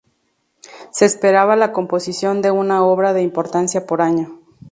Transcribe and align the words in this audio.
Se 0.89 1.05
esperaba 1.05 1.55
la 1.55 1.71
composición 1.71 2.41
de 2.41 2.49
una 2.49 2.83
obra 2.83 3.13
de 3.13 3.21
importancia 3.21 3.85
por 3.85 4.01
año. 4.01 4.39